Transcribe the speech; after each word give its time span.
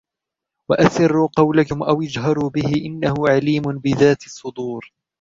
وأسروا 0.69 1.27
قولكم 1.37 1.83
أو 1.83 2.01
اجهروا 2.01 2.49
به 2.49 2.85
إنه 2.85 3.13
عليم 3.29 3.61
بذات 3.63 4.23
الصدور 4.25 4.91